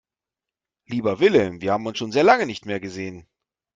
[0.87, 3.27] Lieber Wilhelm, wir haben uns schon so lange nicht mehr gesehen.